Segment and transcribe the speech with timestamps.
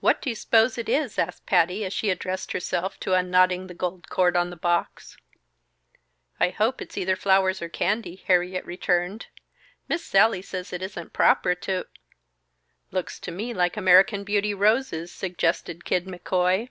[0.00, 3.72] "What do you s'pose it is?" asked Patty, as she addressed herself to unknotting the
[3.74, 5.16] gold cord on the box.
[6.40, 9.26] "I hope it's either flowers or candy," Harriet returned.
[9.88, 11.86] "Miss Sallie says it isn't proper to"
[12.90, 16.70] "Looks to me like American Beauty roses," suggested Kid McCoy.